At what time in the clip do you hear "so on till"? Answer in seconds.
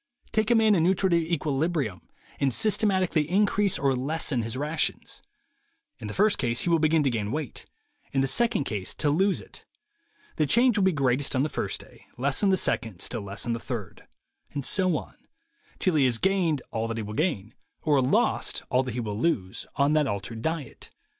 14.65-15.93